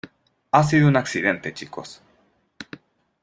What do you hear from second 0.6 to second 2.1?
sido un accidente, chicos.